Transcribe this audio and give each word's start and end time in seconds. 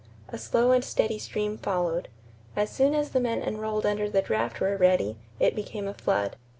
A 0.29 0.39
slow 0.39 0.71
and 0.71 0.83
steady 0.83 1.19
stream 1.19 1.59
followed. 1.59 2.07
As 2.55 2.71
soon 2.71 2.95
as 2.95 3.11
the 3.11 3.19
men 3.19 3.43
enrolled 3.43 3.85
under 3.85 4.09
the 4.09 4.23
draft 4.23 4.59
were 4.59 4.75
ready, 4.75 5.15
it 5.39 5.55
became 5.55 5.87
a 5.87 5.93
flood. 5.93 6.37